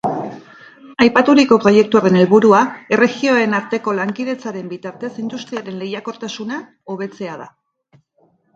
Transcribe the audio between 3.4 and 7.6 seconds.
arteko lankidetzaren bitartez industriaren lehiakortasuna hobetzea da.